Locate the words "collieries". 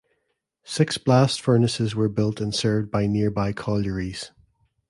3.53-4.31